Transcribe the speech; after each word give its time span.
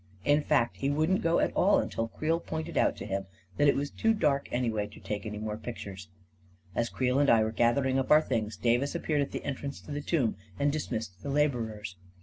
In 0.25 0.41
fact, 0.41 0.77
he 0.77 0.89
wouldn't 0.89 1.21
go 1.21 1.37
at 1.37 1.53
all 1.53 1.77
until 1.77 2.07
Creel 2.07 2.39
pointed 2.39 2.75
out 2.75 2.97
to 2.97 3.05
him 3.05 3.27
that 3.57 3.67
it 3.67 3.75
was 3.75 3.91
too 3.91 4.15
dark 4.15 4.49
anyway 4.51 4.87
to 4.87 4.99
take 4.99 5.27
any 5.27 5.37
more 5.37 5.57
pictures. 5.57 6.09
As 6.73 6.89
Creel 6.89 7.19
and 7.19 7.29
I 7.29 7.43
were 7.43 7.51
gathering 7.51 7.99
up 7.99 8.09
our 8.09 8.19
things, 8.23 8.57
Davis 8.57 8.95
appeared 8.95 9.21
at 9.21 9.31
the 9.31 9.45
entrance 9.45 9.79
to 9.81 9.91
the 9.91 10.01
tomb 10.01 10.37
and 10.57 10.71
dis 10.71 10.89
missed 10.89 11.21
the 11.21 11.29
laborers. 11.29 11.97